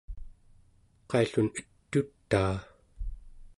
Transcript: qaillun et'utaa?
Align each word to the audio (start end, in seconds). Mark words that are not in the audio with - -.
qaillun 1.09 1.47
et'utaa? 1.59 2.55